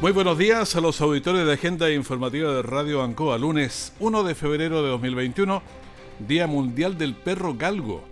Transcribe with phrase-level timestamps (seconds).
[0.00, 4.36] Muy buenos días a los auditores de Agenda Informativa de Radio Ancoa, lunes 1 de
[4.36, 5.60] febrero de 2021,
[6.20, 8.04] Día Mundial del Perro Galgo.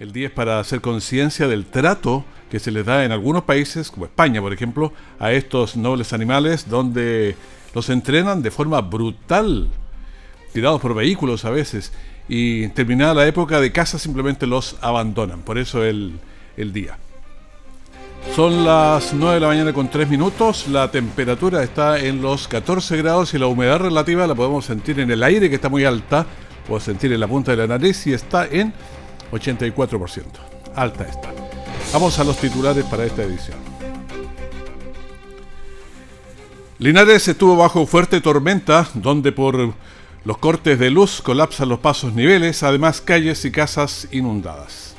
[0.00, 3.92] El día es para hacer conciencia del trato que se les da en algunos países,
[3.92, 7.36] como España, por ejemplo, a estos nobles animales, donde
[7.72, 9.68] los entrenan de forma brutal,
[10.52, 11.92] tirados por vehículos a veces,
[12.28, 15.42] y terminada la época de caza simplemente los abandonan.
[15.42, 16.18] Por eso el,
[16.56, 16.98] el día.
[18.34, 22.96] Son las 9 de la mañana con 3 minutos, la temperatura está en los 14
[22.96, 26.26] grados y la humedad relativa la podemos sentir en el aire que está muy alta,
[26.68, 28.72] o sentir en la punta de la nariz y está en
[29.32, 30.24] 84%.
[30.74, 31.32] Alta está.
[31.92, 33.58] Vamos a los titulares para esta edición.
[36.78, 39.74] Linares estuvo bajo fuerte tormenta, donde por
[40.24, 44.91] los cortes de luz colapsan los pasos niveles, además calles y casas inundadas.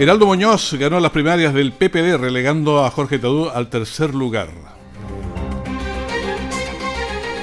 [0.00, 4.48] Heraldo Muñoz ganó las primarias del PPD relegando a Jorge Tadú al tercer lugar.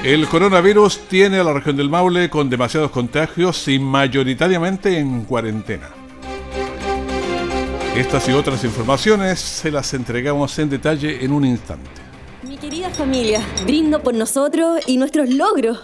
[0.04, 5.90] El coronavirus tiene a la región del Maule con demasiados contagios y mayoritariamente en cuarentena.
[7.96, 11.92] Estas y otras informaciones se las entregamos en detalle en un instante.
[12.42, 15.84] Mi querida familia, brindo por nosotros y nuestros logros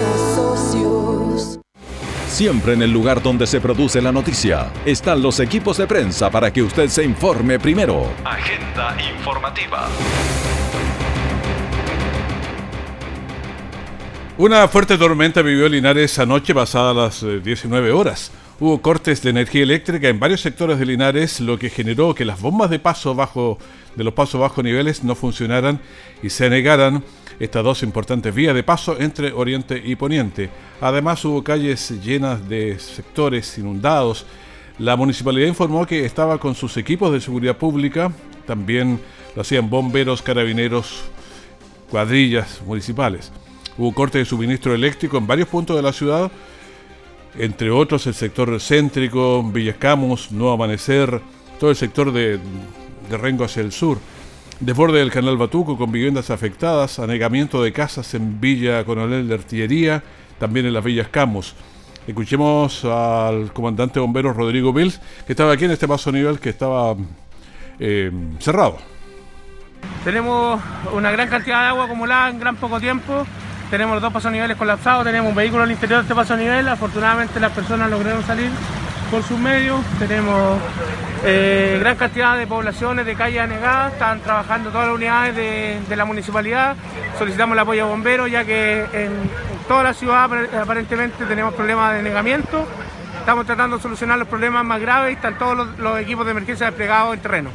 [2.31, 4.71] siempre en el lugar donde se produce la noticia.
[4.85, 8.09] Están los equipos de prensa para que usted se informe primero.
[8.23, 9.89] Agenda informativa.
[14.37, 18.31] Una fuerte tormenta vivió Linares anoche pasada las 19 eh, horas.
[18.59, 22.39] Hubo cortes de energía eléctrica en varios sectores de Linares, lo que generó que las
[22.39, 23.57] bombas de paso bajo
[23.95, 25.81] de los pasos bajo niveles no funcionaran
[26.23, 27.03] y se negaran
[27.41, 30.51] estas dos importantes vías de paso entre Oriente y Poniente.
[30.79, 34.27] Además hubo calles llenas de sectores inundados.
[34.77, 38.11] La municipalidad informó que estaba con sus equipos de seguridad pública,
[38.45, 38.99] también
[39.35, 41.01] lo hacían bomberos, carabineros,
[41.89, 43.31] cuadrillas municipales.
[43.75, 46.31] Hubo corte de suministro eléctrico en varios puntos de la ciudad,
[47.39, 51.19] entre otros el sector céntrico, Villascamus, Nuevo Amanecer,
[51.59, 52.39] todo el sector de,
[53.09, 53.97] de Rengo hacia el sur.
[54.61, 60.03] Desborde del canal Batuco con viviendas afectadas, anegamiento de casas en Villa Coronel de Artillería,
[60.37, 61.55] también en las Villas Camus.
[62.05, 66.95] Escuchemos al comandante bombero Rodrigo Bills, que estaba aquí en este paso nivel que estaba
[67.79, 68.77] eh, cerrado.
[70.03, 70.61] Tenemos
[70.93, 73.25] una gran cantidad de agua acumulada en gran poco tiempo.
[73.71, 76.67] Tenemos dos pasos niveles colapsados, tenemos un vehículo al interior de este paso nivel.
[76.67, 78.51] Afortunadamente las personas lograron salir
[79.11, 79.81] por sus medios.
[79.99, 80.57] Tenemos
[81.25, 86.05] eh, gran cantidad de poblaciones de calle anegadas, están trabajando todas las unidades de, la
[86.05, 86.75] municipalidad.
[87.19, 89.11] Solicitamos el apoyo a bomberos ya que en,
[89.67, 90.23] toda la ciudad
[90.59, 92.65] aparentemente tenemos problemas de negamiento.
[93.19, 96.65] Estamos tratando de solucionar los problemas más graves y están todos los, equipos de emergencia
[96.67, 97.49] desplegados en terreno.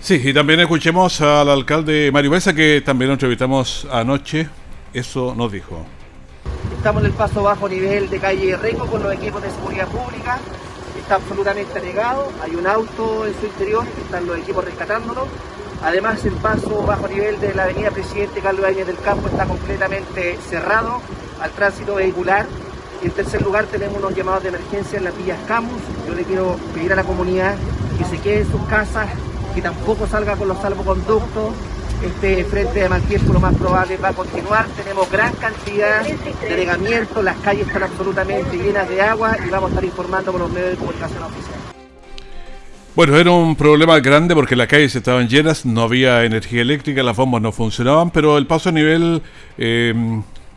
[0.00, 4.48] Sí, y también escuchemos al alcalde Mario Besa, que también lo entrevistamos anoche.
[4.92, 5.86] Eso nos dijo.
[6.84, 10.38] Estamos en el paso bajo nivel de calle Reco con los equipos de seguridad pública
[11.00, 15.26] está absolutamente negado, hay un auto en su interior, están los equipos rescatándolo.
[15.82, 20.38] Además, el paso bajo nivel de la avenida Presidente Carlos Áñez del Campo está completamente
[20.46, 21.00] cerrado
[21.40, 22.44] al tránsito vehicular.
[23.02, 25.80] Y en tercer lugar tenemos unos llamados de emergencia en las villas Camus.
[26.06, 27.54] Yo le quiero pedir a la comunidad
[27.96, 29.08] que se quede en sus casas,
[29.54, 31.54] que tampoco salga con los salvoconductos.
[32.04, 34.66] Este frente de mal tiempo lo más probable va a continuar.
[34.76, 39.74] Tenemos gran cantidad de regamientos, las calles están absolutamente llenas de agua y vamos a
[39.74, 41.74] estar informando por los medios de comunicación oficiales.
[42.94, 47.16] Bueno, era un problema grande porque las calles estaban llenas, no había energía eléctrica, las
[47.16, 49.20] bombas no funcionaban, pero el paso a nivel,
[49.58, 49.92] eh,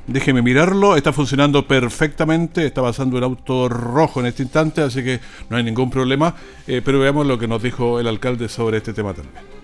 [0.06, 5.20] déjeme mirarlo, está funcionando perfectamente, está pasando el auto rojo en este instante, así que
[5.50, 6.36] no hay ningún problema,
[6.68, 9.57] eh, pero veamos lo que nos dijo el alcalde sobre este tema también.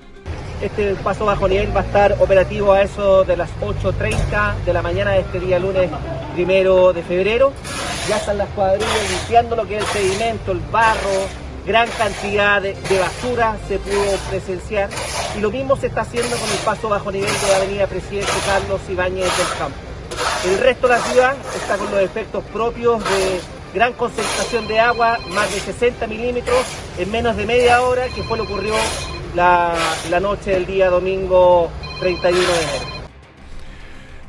[0.63, 4.81] Este paso bajo nivel va a estar operativo a eso de las 8.30 de la
[4.81, 5.89] mañana de este día lunes
[6.33, 7.51] primero de febrero.
[8.07, 11.27] Ya están las cuadrillas limpiando lo que es el sedimento, el barro,
[11.67, 14.89] gran cantidad de, basura se pudo presenciar
[15.37, 18.31] y lo mismo se está haciendo con el paso bajo nivel de la avenida Presidente
[18.45, 19.77] Carlos Ibáñez del Campo.
[20.45, 23.41] El resto de la ciudad está con los efectos propios de
[23.73, 26.63] gran concentración de agua, más de 60 milímetros
[26.97, 28.75] en menos de media hora, que fue lo que ocurrió
[29.35, 29.75] la,
[30.09, 31.69] la noche del día domingo
[31.99, 32.93] 31 de enero.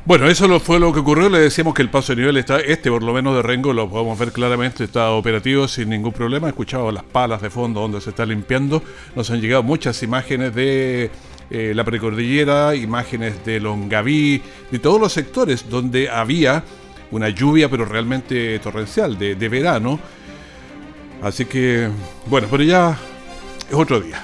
[0.07, 1.29] Bueno, eso fue lo que ocurrió.
[1.29, 3.89] Le decíamos que el paso de nivel está, este por lo menos de Rengo, lo
[3.89, 6.45] podemos ver claramente, está operativo sin ningún problema.
[6.45, 8.83] He escuchado las palas de fondo donde se está limpiando.
[9.15, 11.09] Nos han llegado muchas imágenes de
[11.49, 16.63] eh, la precordillera, imágenes de Longaví, de todos los sectores donde había
[17.09, 19.99] una lluvia, pero realmente torrencial, de, de verano.
[21.23, 21.89] Así que,
[22.27, 22.95] bueno, pero ya
[23.67, 24.23] es otro día.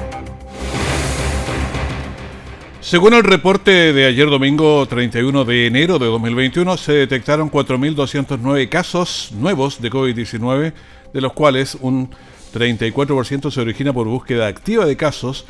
[2.81, 9.31] Según el reporte de ayer domingo 31 de enero de 2021, se detectaron 4.209 casos
[9.37, 10.73] nuevos de COVID-19,
[11.13, 12.09] de los cuales un
[12.51, 15.45] 34% se origina por búsqueda activa de casos.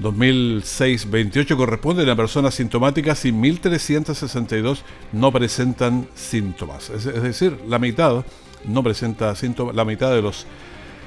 [0.00, 4.78] 2006-28 corresponden a personas sintomáticas y 1.362
[5.12, 6.90] no presentan síntomas.
[6.90, 8.24] Es, decir, la mitad
[8.64, 10.46] no presenta síntomas, la mitad de los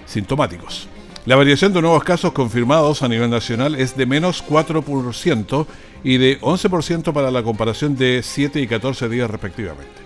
[0.05, 0.89] sintomáticos.
[1.27, 5.67] La variación de nuevos casos confirmados a nivel nacional es de menos 4%
[6.03, 10.01] y de 11% para la comparación de 7 y 14 días respectivamente.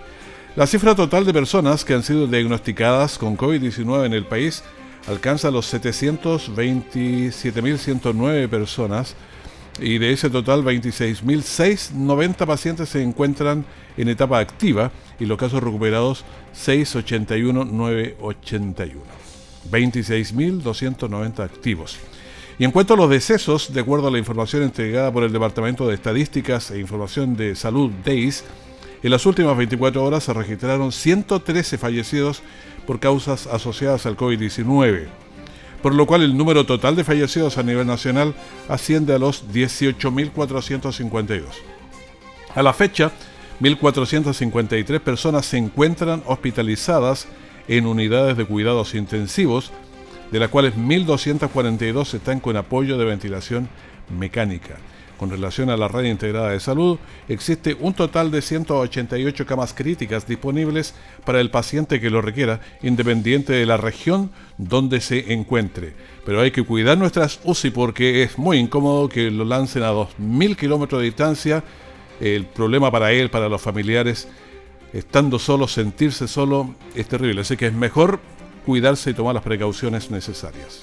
[0.56, 4.62] La cifra total de personas que han sido diagnosticadas con COVID-19 en el país
[5.08, 9.14] alcanza los 727.109 personas
[9.80, 13.64] y de ese total 26.690 pacientes se encuentran
[13.96, 19.25] en etapa activa y los casos recuperados 681.981.
[19.70, 21.98] 26.290 activos.
[22.58, 25.86] Y en cuanto a los decesos, de acuerdo a la información entregada por el Departamento
[25.86, 28.44] de Estadísticas e Información de Salud, DEIS,
[29.02, 32.42] en las últimas 24 horas se registraron 113 fallecidos
[32.86, 35.08] por causas asociadas al COVID-19,
[35.82, 38.34] por lo cual el número total de fallecidos a nivel nacional
[38.68, 41.42] asciende a los 18.452.
[42.54, 43.12] A la fecha,
[43.60, 47.28] 1.453 personas se encuentran hospitalizadas
[47.68, 49.72] en unidades de cuidados intensivos,
[50.30, 53.68] de las cuales 1.242 están con apoyo de ventilación
[54.18, 54.76] mecánica.
[55.16, 60.26] Con relación a la red integrada de salud, existe un total de 188 camas críticas
[60.26, 60.94] disponibles
[61.24, 65.94] para el paciente que lo requiera, independiente de la región donde se encuentre.
[66.26, 70.54] Pero hay que cuidar nuestras UCI porque es muy incómodo que lo lancen a 2.000
[70.54, 71.64] kilómetros de distancia.
[72.20, 74.28] El problema para él, para los familiares,
[74.96, 77.42] estando solo, sentirse solo, es terrible.
[77.42, 78.18] Así que es mejor
[78.64, 80.82] cuidarse y tomar las precauciones necesarias.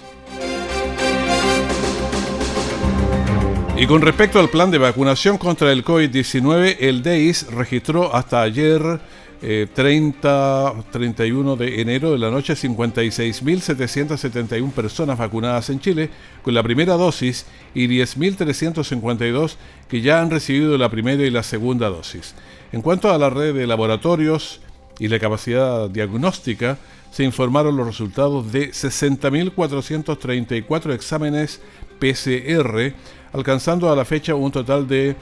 [3.76, 9.02] Y con respecto al plan de vacunación contra el COVID-19, el DEIS registró hasta ayer
[9.42, 16.10] 30, eh, 31 de enero de la noche 56.771 personas vacunadas en Chile
[16.44, 19.56] con la primera dosis y 10.352
[19.90, 22.36] que ya han recibido la primera y la segunda dosis.
[22.74, 24.60] En cuanto a la red de laboratorios
[24.98, 26.80] y la capacidad diagnóstica,
[27.12, 31.62] se informaron los resultados de 60.434 exámenes
[32.00, 32.96] PCR,
[33.32, 35.16] alcanzando a la fecha un total de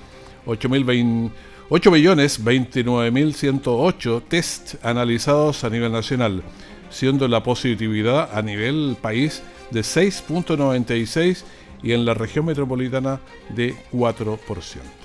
[0.46, 1.32] 8.020
[1.72, 6.44] 8.029.108 test analizados a nivel nacional,
[6.90, 9.42] siendo la positividad a nivel país
[9.72, 11.46] de 6.96
[11.82, 13.22] y en la región metropolitana
[13.56, 15.01] de 4%.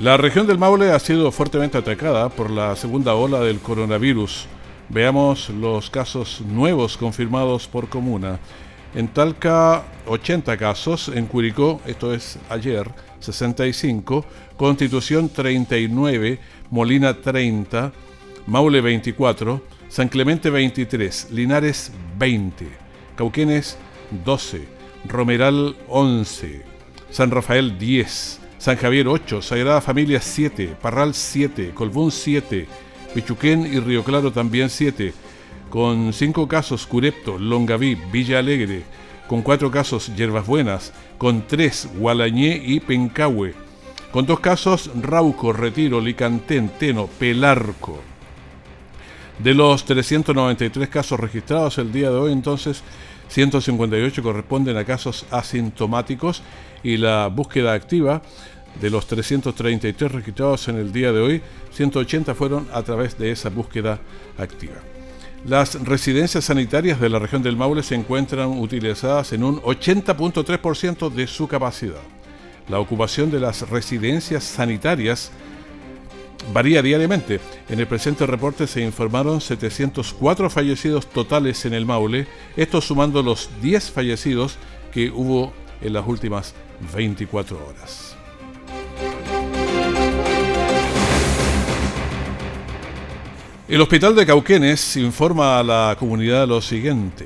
[0.00, 4.46] La región del Maule ha sido fuertemente atacada por la segunda ola del coronavirus.
[4.88, 8.40] Veamos los casos nuevos confirmados por comuna.
[8.94, 11.10] En Talca, 80 casos.
[11.14, 14.24] En Curicó, esto es ayer, 65.
[14.56, 16.40] Constitución, 39.
[16.70, 17.92] Molina, 30.
[18.46, 19.62] Maule, 24.
[19.90, 21.28] San Clemente, 23.
[21.30, 22.68] Linares, 20.
[23.16, 23.76] Cauquenes,
[24.24, 24.66] 12.
[25.04, 26.64] Romeral, 11.
[27.10, 28.40] San Rafael, 10.
[28.60, 29.42] San Javier, 8.
[29.42, 30.76] Sagrada Familia, 7.
[30.80, 31.72] Parral, 7.
[31.74, 32.68] Colbún, 7.
[33.14, 35.12] Pichuquén y Río Claro, también 7
[35.70, 38.82] con cinco casos Curepto, Longaví, Villa Alegre,
[39.28, 43.54] con cuatro casos Yerbas Buenas, con tres Gualañé y Pencahue,
[44.10, 48.02] con dos casos Rauco, Retiro, Licantén, Teno, Pelarco.
[49.38, 52.82] De los 393 casos registrados el día de hoy, entonces
[53.28, 56.42] 158 corresponden a casos asintomáticos
[56.82, 58.22] y la búsqueda activa
[58.80, 63.50] de los 333 registrados en el día de hoy, 180 fueron a través de esa
[63.50, 64.00] búsqueda
[64.38, 64.76] activa.
[65.46, 71.26] Las residencias sanitarias de la región del Maule se encuentran utilizadas en un 80.3% de
[71.26, 72.02] su capacidad.
[72.68, 75.32] La ocupación de las residencias sanitarias
[76.52, 77.40] varía diariamente.
[77.68, 83.50] En el presente reporte se informaron 704 fallecidos totales en el Maule, esto sumando los
[83.62, 84.56] 10 fallecidos
[84.92, 86.54] que hubo en las últimas
[86.92, 88.16] 24 horas.
[93.68, 97.24] El Hospital de Cauquenes informa a la comunidad lo siguiente.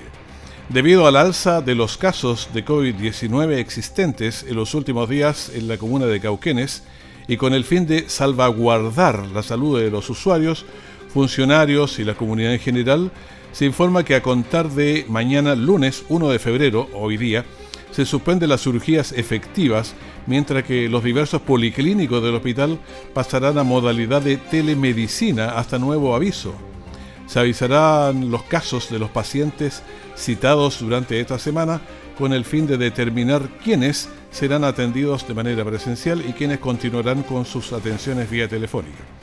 [0.68, 5.78] Debido al alza de los casos de COVID-19 existentes en los últimos días en la
[5.78, 6.82] comuna de Cauquenes
[7.28, 10.66] y con el fin de salvaguardar la salud de los usuarios,
[11.14, 13.10] funcionarios y la comunidad en general,
[13.52, 17.44] se informa que a contar de mañana lunes 1 de febrero, hoy día,
[17.94, 19.94] se suspenden las cirugías efectivas,
[20.26, 22.80] mientras que los diversos policlínicos del hospital
[23.12, 26.54] pasarán a modalidad de telemedicina hasta nuevo aviso.
[27.28, 29.84] Se avisarán los casos de los pacientes
[30.16, 31.80] citados durante esta semana
[32.18, 37.44] con el fin de determinar quiénes serán atendidos de manera presencial y quiénes continuarán con
[37.44, 39.13] sus atenciones vía telefónica.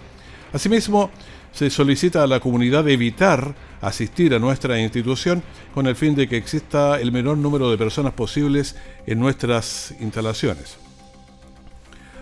[0.53, 1.10] Asimismo,
[1.51, 5.43] se solicita a la comunidad evitar asistir a nuestra institución
[5.74, 10.77] con el fin de que exista el menor número de personas posibles en nuestras instalaciones.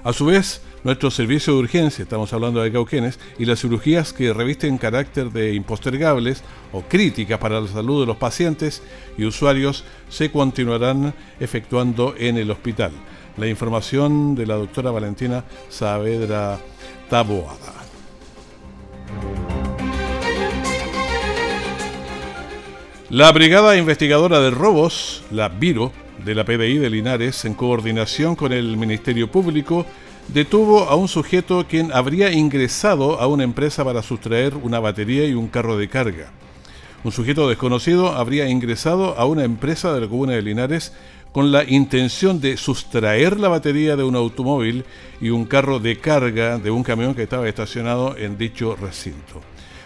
[0.04, 4.34] A su vez, nuestro servicio de urgencia, estamos hablando de Cauquenes, y las cirugías que
[4.34, 8.82] revisten carácter de impostergables o críticas para la salud de los pacientes
[9.18, 12.92] y usuarios se continuarán efectuando en el hospital.
[13.36, 16.60] La información de la doctora Valentina Saavedra
[17.10, 17.79] Taboada.
[23.10, 25.92] La Brigada Investigadora de Robos, la Viro,
[26.24, 29.86] de la PDI de Linares, en coordinación con el Ministerio Público,
[30.28, 35.34] detuvo a un sujeto quien habría ingresado a una empresa para sustraer una batería y
[35.34, 36.32] un carro de carga.
[37.04, 40.94] Un sujeto desconocido habría ingresado a una empresa de la comuna de Linares
[41.32, 44.84] con la intención de sustraer la batería de un automóvil
[45.22, 49.42] y un carro de carga de un camión que estaba estacionado en dicho recinto.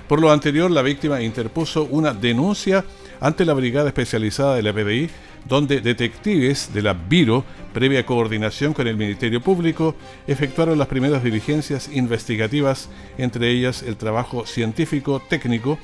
[0.08, 2.86] Por lo anterior, la víctima interpuso una denuncia
[3.20, 5.10] ante la Brigada Especializada de la PDI,
[5.48, 9.96] donde detectives de la Biro, previa coordinación con el Ministerio Público,
[10.28, 15.78] efectuaron las primeras diligencias investigativas, entre ellas el trabajo científico técnico,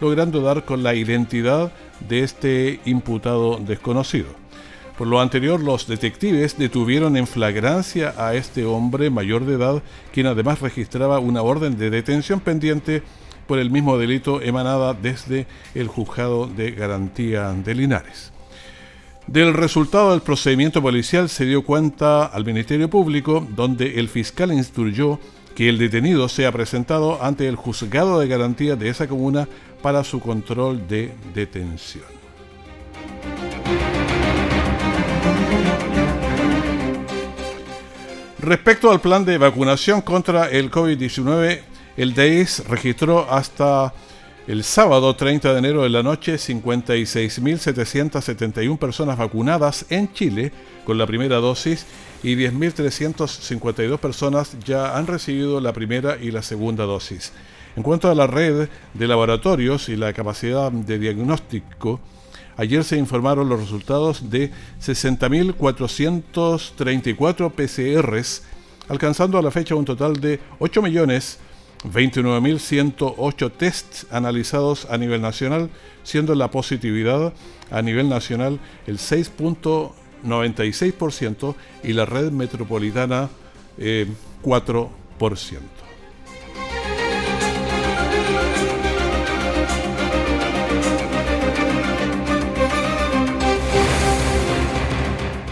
[0.00, 1.72] logrando dar con la identidad
[2.08, 4.47] de este imputado desconocido.
[4.98, 9.80] Por lo anterior, los detectives detuvieron en flagrancia a este hombre mayor de edad,
[10.12, 13.04] quien además registraba una orden de detención pendiente
[13.46, 18.32] por el mismo delito emanada desde el Juzgado de Garantía de Linares.
[19.28, 25.20] Del resultado del procedimiento policial se dio cuenta al Ministerio Público, donde el fiscal instruyó
[25.54, 29.46] que el detenido sea presentado ante el Juzgado de Garantía de esa comuna
[29.80, 32.17] para su control de detención.
[38.40, 41.60] Respecto al plan de vacunación contra el COVID-19,
[41.96, 43.92] el DEIS registró hasta
[44.46, 50.52] el sábado 30 de enero de la noche 56.771 personas vacunadas en Chile
[50.84, 51.84] con la primera dosis
[52.22, 57.32] y 10.352 personas ya han recibido la primera y la segunda dosis.
[57.74, 61.98] En cuanto a la red de laboratorios y la capacidad de diagnóstico,
[62.58, 64.50] ayer se informaron los resultados de
[64.82, 68.42] 60.434 PCRs,
[68.88, 75.70] alcanzando a la fecha un total de 8.029.108 tests analizados a nivel nacional,
[76.02, 77.32] siendo la positividad
[77.70, 83.30] a nivel nacional el 6.96% y la red metropolitana
[83.78, 85.87] 4%.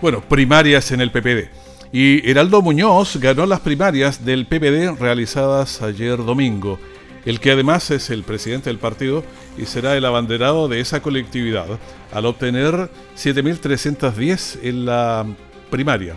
[0.00, 1.50] bueno, primarias en el PPD.
[1.92, 6.78] Y Heraldo Muñoz ganó las primarias del PPD realizadas ayer domingo,
[7.24, 9.24] el que además es el presidente del partido
[9.56, 11.66] y será el abanderado de esa colectividad
[12.12, 15.24] al obtener 7.310 en la
[15.70, 16.16] primaria.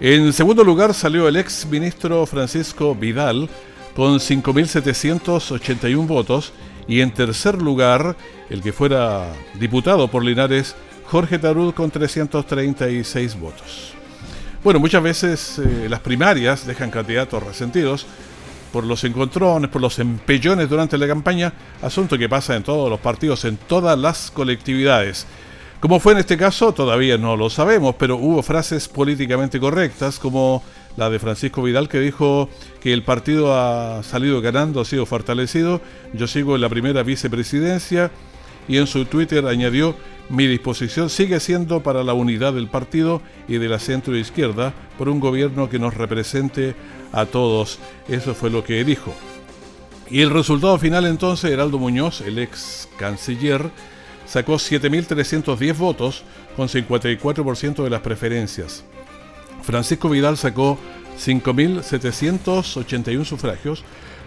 [0.00, 3.48] En segundo lugar salió el ex ministro Francisco Vidal
[3.94, 6.52] con 5.781 votos
[6.88, 8.16] y en tercer lugar
[8.48, 10.74] el que fuera diputado por Linares
[11.10, 13.94] Jorge Tarud con 336 votos.
[14.62, 18.06] Bueno, muchas veces eh, las primarias dejan candidatos resentidos
[18.72, 21.52] por los encontrones, por los empellones durante la campaña,
[21.82, 25.26] asunto que pasa en todos los partidos, en todas las colectividades.
[25.80, 30.62] Como fue en este caso, todavía no lo sabemos, pero hubo frases políticamente correctas, como
[30.96, 32.48] la de Francisco Vidal, que dijo
[32.80, 35.80] que el partido ha salido ganando, ha sido fortalecido,
[36.12, 38.12] yo sigo en la primera vicepresidencia,
[38.68, 39.96] y en su Twitter añadió
[40.30, 45.08] mi disposición sigue siendo para la unidad del partido y de la centro izquierda por
[45.08, 46.76] un gobierno que nos represente
[47.12, 47.80] a todos.
[48.08, 49.12] Eso fue lo que dijo.
[50.08, 53.70] Y el resultado final entonces, Heraldo Muñoz, el ex canciller,
[54.24, 56.22] sacó 7.310 votos
[56.56, 58.84] con 54% de las preferencias.
[59.62, 60.78] Francisco Vidal sacó
[61.18, 63.82] 5.781 sufragios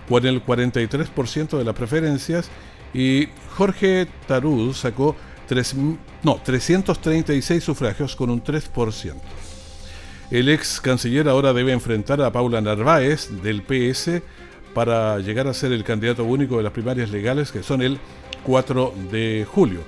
[0.09, 2.49] con el 43% de las preferencias
[2.93, 5.15] y Jorge Tarud sacó
[6.23, 9.13] no, 336 sufragios con un 3%.
[10.31, 14.21] El ex canciller ahora debe enfrentar a Paula Narváez del PS
[14.73, 17.99] para llegar a ser el candidato único de las primarias legales que son el
[18.43, 19.81] 4 de julio.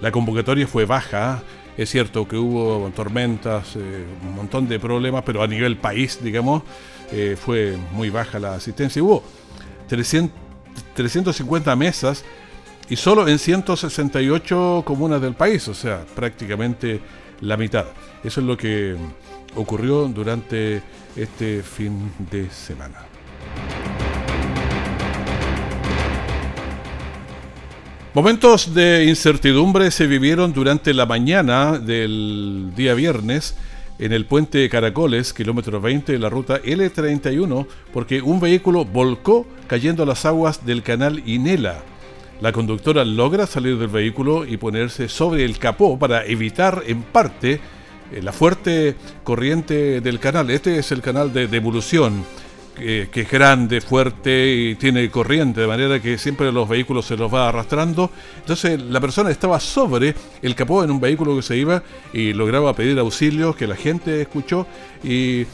[0.00, 1.42] La convocatoria fue baja,
[1.76, 6.62] es cierto que hubo tormentas, eh, un montón de problemas, pero a nivel país, digamos,
[7.10, 9.02] eh, fue muy baja la asistencia.
[9.02, 9.24] Hubo
[9.88, 10.36] 300,
[10.94, 12.24] 350 mesas
[12.88, 17.00] y solo en 168 comunas del país, o sea, prácticamente
[17.40, 17.86] la mitad.
[18.22, 18.96] Eso es lo que
[19.54, 20.82] ocurrió durante
[21.16, 23.06] este fin de semana.
[28.12, 33.56] Momentos de incertidumbre se vivieron durante la mañana del día viernes
[33.98, 39.46] en el puente de Caracoles, kilómetro 20 de la ruta L31, porque un vehículo volcó
[39.66, 41.82] cayendo a las aguas del canal Inela
[42.44, 47.58] la conductora logra salir del vehículo y ponerse sobre el capó para evitar en parte
[48.12, 50.50] eh, la fuerte corriente del canal.
[50.50, 52.22] Este es el canal de devolución,
[52.76, 57.32] que, es grande, fuerte y tiene corriente, de manera que siempre los vehículos se los
[57.32, 58.10] va arrastrando.
[58.40, 62.76] Entonces la persona estaba sobre el capó en un vehículo que se iba y lograba
[62.76, 64.66] pedir auxilio, que la gente escuchó
[65.02, 65.46] y eh,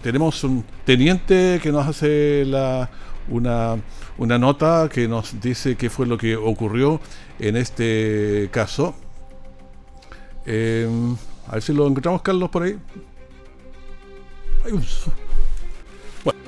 [0.00, 2.88] tenemos un teniente que nos hace la,
[3.28, 3.76] una
[4.18, 7.00] una nota que nos dice qué fue lo que ocurrió
[7.38, 8.94] en este caso.
[10.46, 10.88] Eh,
[11.48, 12.78] a ver si lo encontramos, Carlos, por ahí.
[16.24, 16.40] Bueno,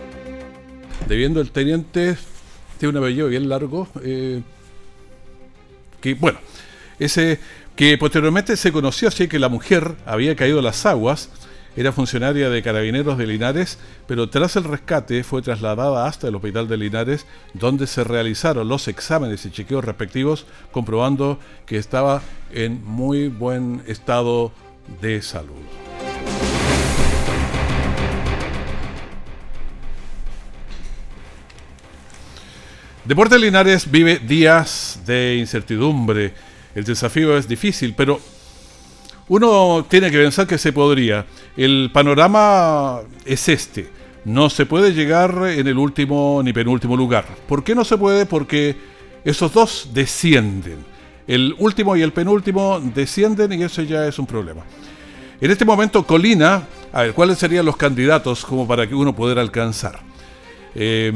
[1.09, 2.17] debiendo el teniente,
[2.79, 3.89] tiene un apellido bien largo.
[4.03, 4.43] Eh,
[6.01, 6.39] que, bueno,
[6.99, 7.39] ese
[7.75, 11.29] que posteriormente se conoció así que la mujer había caído a las aguas
[11.77, 16.69] era funcionaria de carabineros de Linares, pero tras el rescate fue trasladada hasta el hospital
[16.69, 23.29] de Linares, donde se realizaron los exámenes y chequeos respectivos, comprobando que estaba en muy
[23.29, 24.53] buen estado
[25.03, 25.55] de salud.
[33.05, 36.33] Deportes Linares vive días de incertidumbre.
[36.75, 38.21] El desafío es difícil, pero
[39.29, 41.27] uno tiene que pensar que se podría.
[41.57, 43.89] El panorama es este.
[44.25, 47.27] No se puede llegar en el último ni penúltimo lugar.
[47.49, 48.27] ¿Por qué no se puede?
[48.27, 48.77] Porque
[49.25, 50.79] esos dos descienden.
[51.27, 54.63] El último y el penúltimo descienden y eso ya es un problema.
[55.41, 56.63] En este momento, Colina,
[56.93, 60.01] a ver, ¿cuáles serían los candidatos como para que uno pudiera alcanzar?
[60.75, 61.13] Eh,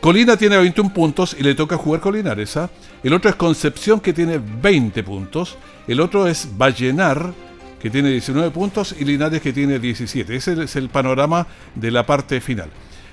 [0.00, 2.56] Colina tiene 21 puntos y le toca jugar Colinares.
[2.56, 2.70] ¿ah?
[3.02, 5.56] El otro es Concepción que tiene 20 puntos.
[5.88, 7.32] El otro es Vallenar
[7.80, 10.34] que tiene 19 puntos y Linares que tiene 17.
[10.34, 12.70] Ese es el panorama de la parte final.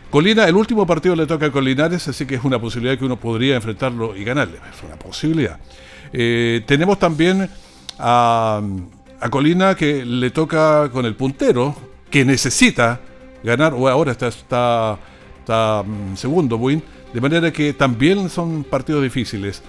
[0.10, 3.18] Colina, el último partido le toca a Colinares, así que es una posibilidad que uno
[3.18, 4.58] podría enfrentarlo y ganarle.
[4.74, 5.60] Es una posibilidad.
[6.14, 7.50] Eh, tenemos también
[8.00, 8.62] a,
[9.30, 11.76] Colina que le toca con el puntero,
[12.10, 13.02] que necesita
[13.44, 15.00] ganar, o ahora está, está
[15.46, 16.82] está mm, segundo Buin,
[17.14, 19.62] de manera que también son partidos difíciles.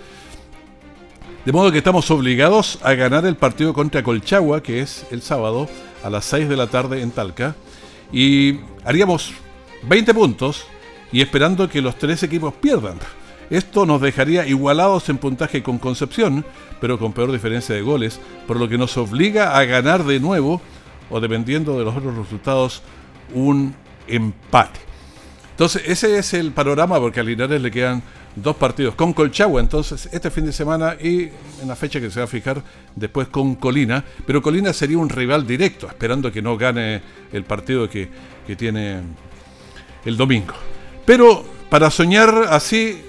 [1.46, 5.68] De modo que estamos obligados a ganar el partido contra Colchagua, que es el sábado
[6.02, 7.54] a las 6 de la tarde en Talca,
[8.12, 9.32] y haríamos
[9.84, 10.66] 20 puntos
[11.12, 12.98] y esperando que los tres equipos pierdan.
[13.48, 16.44] Esto nos dejaría igualados en puntaje con Concepción,
[16.80, 20.60] pero con peor diferencia de goles, por lo que nos obliga a ganar de nuevo,
[21.10, 22.82] o dependiendo de los otros resultados,
[23.32, 23.72] un
[24.08, 24.80] empate.
[25.52, 28.02] Entonces, ese es el panorama, porque a Linares le quedan
[28.36, 32.20] dos partidos con Colchagua, entonces, este fin de semana y en la fecha que se
[32.20, 32.62] va a fijar
[32.94, 34.04] después con Colina.
[34.26, 38.08] Pero Colina sería un rival directo, esperando que no gane el partido que,
[38.46, 39.00] que tiene
[40.04, 40.54] el domingo.
[41.04, 43.02] Pero para soñar así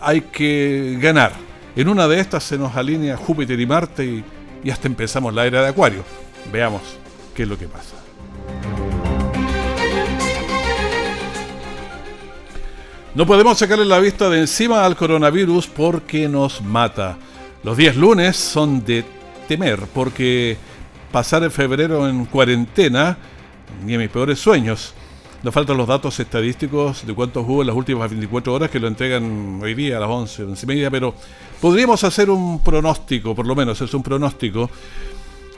[0.00, 1.32] hay que ganar.
[1.76, 4.24] En una de estas se nos alinea Júpiter y Marte y,
[4.64, 6.04] y hasta empezamos la era de Acuario.
[6.52, 6.82] Veamos
[7.34, 8.07] qué es lo que pasa.
[13.18, 17.18] No podemos sacarle la vista de encima al coronavirus porque nos mata.
[17.64, 19.04] Los días lunes son de
[19.48, 20.56] temer porque
[21.10, 23.18] pasar el febrero en cuarentena,
[23.84, 24.94] ni en mis peores sueños.
[25.42, 28.86] Nos faltan los datos estadísticos de cuántos hubo en las últimas 24 horas que lo
[28.86, 31.12] entregan hoy día a las 11, 11 y media, pero
[31.60, 34.70] podríamos hacer un pronóstico, por lo menos es un pronóstico.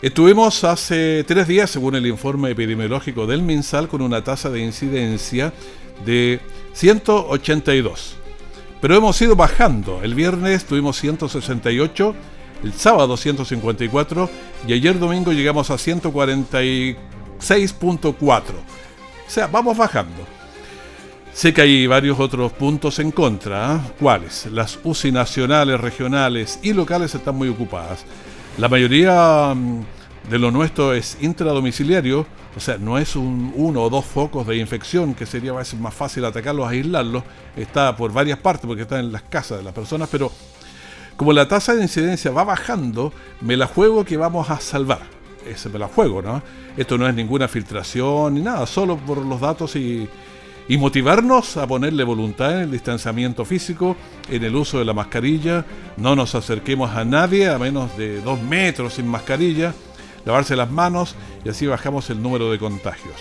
[0.00, 5.52] Estuvimos hace tres días, según el informe epidemiológico del MinSal, con una tasa de incidencia
[6.06, 6.40] de
[6.74, 8.16] 182.
[8.80, 10.00] Pero hemos ido bajando.
[10.02, 12.14] El viernes tuvimos 168,
[12.62, 14.30] el sábado 154
[14.66, 18.30] y ayer domingo llegamos a 146.4.
[18.30, 18.44] O
[19.26, 20.24] sea, vamos bajando.
[21.32, 23.76] Sé que hay varios otros puntos en contra.
[23.76, 23.78] ¿eh?
[24.00, 24.46] ¿Cuáles?
[24.46, 28.04] Las UCI nacionales, regionales y locales están muy ocupadas.
[28.58, 29.84] La mayoría mm,
[30.30, 32.24] de lo nuestro es intradomiciliario,
[32.56, 36.24] o sea, no es un uno o dos focos de infección que sería más fácil
[36.24, 37.24] atacarlos, aislarlos,
[37.56, 40.30] está por varias partes porque está en las casas de las personas, pero
[41.16, 45.00] como la tasa de incidencia va bajando, me la juego que vamos a salvar.
[45.46, 46.42] Ese me la juego, ¿no?
[46.76, 50.08] Esto no es ninguna filtración ni nada, solo por los datos y,
[50.68, 53.96] y motivarnos a ponerle voluntad en el distanciamiento físico,
[54.30, 55.64] en el uso de la mascarilla,
[55.96, 59.74] no nos acerquemos a nadie a menos de dos metros sin mascarilla,
[60.24, 63.16] lavarse las manos y así bajamos el número de contagios.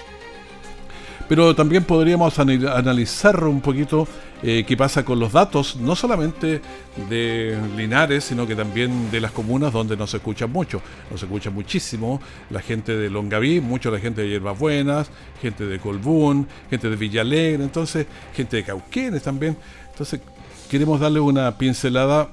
[1.29, 4.07] Pero también podríamos analizar un poquito
[4.41, 6.59] eh, qué pasa con los datos, no solamente
[7.07, 10.81] de Linares, sino que también de las comunas donde nos escuchan mucho.
[11.11, 15.77] Nos escucha muchísimo la gente de Longaví, mucho la gente de Hierbas Buenas, gente de
[15.77, 19.55] Colbún, gente de Villalegre, entonces gente de Cauquenes también.
[19.91, 20.21] Entonces
[20.67, 22.29] queremos darle una pincelada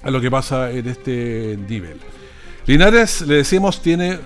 [0.00, 1.98] a lo que pasa en este nivel.
[2.66, 4.18] Linares, le decíamos, tiene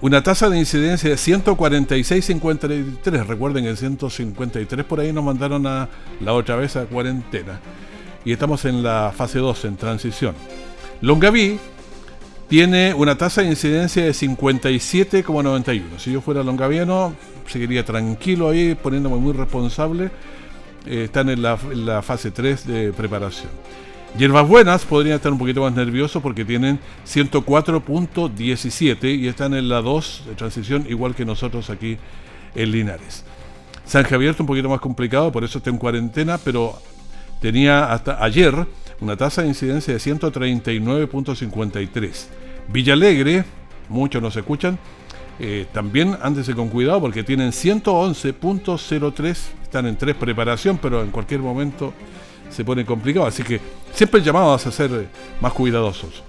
[0.00, 3.26] una tasa de incidencia de 146.53.
[3.26, 5.88] Recuerden que en 153 por ahí nos mandaron a
[6.20, 7.60] la otra vez a cuarentena.
[8.24, 10.34] Y estamos en la fase 2, en transición.
[11.00, 11.60] Longaví
[12.48, 15.98] tiene una tasa de incidencia de 57,91.
[15.98, 17.14] Si yo fuera longaviano,
[17.46, 20.10] seguiría tranquilo ahí, poniéndome muy responsable.
[20.86, 23.50] Eh, están en la, en la fase 3 de preparación.
[24.16, 29.80] Hierbas Buenas podrían estar un poquito más nerviosos porque tienen 104.17 y están en la
[29.80, 31.98] 2 de transición igual que nosotros aquí
[32.54, 33.24] en Linares.
[33.84, 36.80] San Javier está un poquito más complicado, por eso está en cuarentena, pero
[37.40, 38.66] tenía hasta ayer
[39.00, 42.26] una tasa de incidencia de 139.53.
[42.72, 43.44] Villalegre,
[43.88, 44.80] muchos nos escuchan,
[45.38, 51.38] eh, también ándese con cuidado porque tienen 111.03, están en tres preparación, pero en cualquier
[51.40, 51.94] momento
[52.50, 53.26] se pone complicado.
[53.26, 53.60] Así que
[53.92, 55.08] siempre llamados a ser
[55.40, 56.24] más cuidadosos.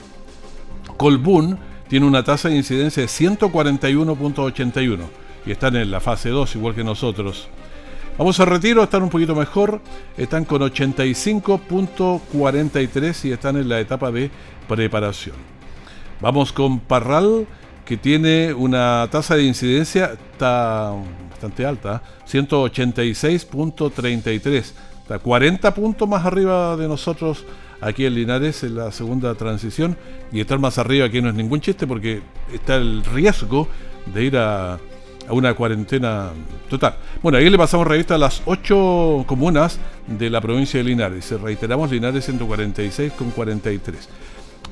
[0.97, 4.99] Colbún tiene una tasa de incidencia de 141.81
[5.45, 7.47] y están en la fase 2, igual que nosotros.
[8.17, 9.81] Vamos a retiro, están un poquito mejor,
[10.17, 14.29] están con 85.43 y están en la etapa de
[14.67, 15.37] preparación.
[16.19, 17.47] Vamos con Parral,
[17.85, 20.91] que tiene una tasa de incidencia está
[21.29, 24.73] bastante alta, 186.33,
[25.09, 27.43] está 40 puntos más arriba de nosotros
[27.81, 29.97] aquí en Linares en la segunda transición
[30.31, 32.21] y estar más arriba aquí no es ningún chiste porque
[32.53, 33.67] está el riesgo
[34.13, 34.77] de ir a,
[35.29, 36.29] una cuarentena
[36.69, 36.95] total.
[37.23, 41.31] Bueno, ahí le pasamos revista a las ocho comunas de la provincia de Linares.
[41.39, 44.09] Reiteramos, Linares 146 con 43.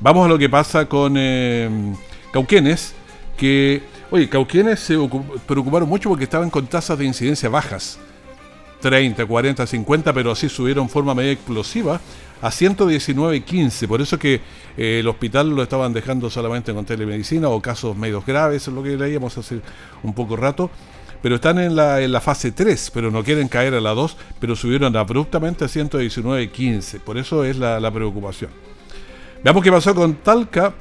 [0.00, 1.68] Vamos a lo que pasa con eh,
[2.32, 2.94] Cauquenes
[3.36, 4.96] que, oye, Cauquienes se
[5.46, 8.00] preocuparon mucho porque estaban con tasas de incidencia bajas,
[8.80, 12.00] 30, 40, 50, pero así subieron forma media explosiva
[12.40, 13.88] a 119.15.
[13.88, 14.40] Por eso que
[14.76, 18.82] eh, el hospital lo estaban dejando solamente con telemedicina o casos medios graves, es lo
[18.82, 19.60] que leíamos hace
[20.02, 20.70] un poco rato.
[21.20, 24.16] Pero están en la, en la fase 3, pero no quieren caer a la 2,
[24.38, 27.00] pero subieron abruptamente a 119.15.
[27.00, 28.52] Por eso es la, la preocupación.
[29.42, 30.74] Veamos qué pasó con Talca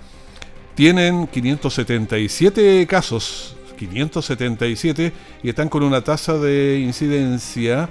[0.77, 5.13] tienen 577 casos, 577,
[5.43, 7.87] y están con una tasa de incidencia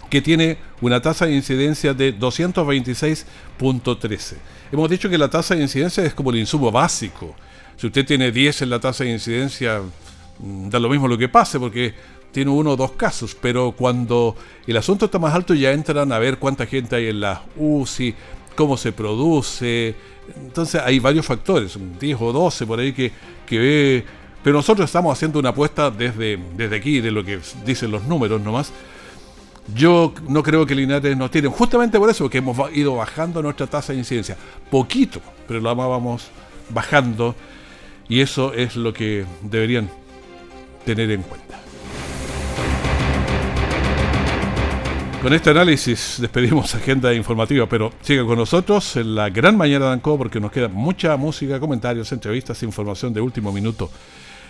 [0.10, 4.36] que tiene una tasa de incidencia de 226.13.
[4.72, 7.36] Hemos dicho que la tasa de incidencia es como el insumo básico.
[7.78, 9.82] Si usted tiene 10 en la tasa de incidencia,
[10.40, 11.94] mm, da lo mismo lo que pase, porque
[12.32, 14.36] tiene uno o dos casos, pero cuando
[14.68, 18.16] el asunto está más alto ya entran a ver cuánta gente hay en la UCI,
[18.56, 19.96] cómo se produce.
[20.36, 23.12] Entonces hay varios factores, 10 o 12 por ahí que,
[23.46, 24.06] que ve.
[24.44, 28.42] Pero nosotros estamos haciendo una apuesta desde, desde aquí, de lo que dicen los números
[28.42, 28.72] nomás,
[29.74, 33.68] yo no creo que Linares nos tiren, justamente por eso, porque hemos ido bajando nuestra
[33.68, 34.38] tasa de incidencia.
[34.70, 36.30] Poquito, pero la vamos
[36.70, 37.36] bajando
[38.10, 39.90] y eso es lo que deberían
[40.86, 41.60] tener en cuenta.
[45.22, 49.94] Con este análisis despedimos agenda informativa, pero sigan con nosotros en la gran mañana de
[49.94, 53.90] Anco porque nos queda mucha música, comentarios, entrevistas, información de último minuto.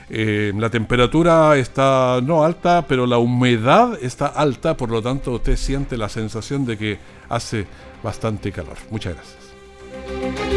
[0.09, 5.57] Eh, la temperatura está no alta, pero la humedad está alta, por lo tanto usted
[5.57, 7.67] siente la sensación de que hace
[8.03, 8.77] bastante calor.
[8.89, 10.56] Muchas gracias.